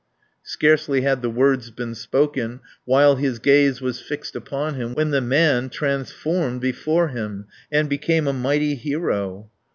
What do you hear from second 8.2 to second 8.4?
a